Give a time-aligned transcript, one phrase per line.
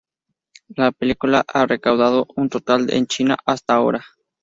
[0.69, 4.03] La película ha recaudado un total de en China hasta ahora.